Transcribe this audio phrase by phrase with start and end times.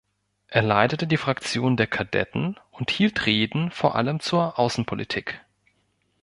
[0.47, 5.41] Er leitete die Fraktion der „Kadetten“ und hielt Reden vor allem zur Außenpolitik.